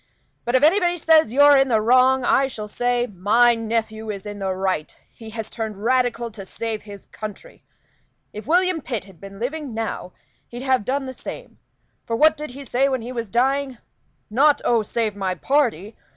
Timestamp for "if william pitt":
8.33-9.03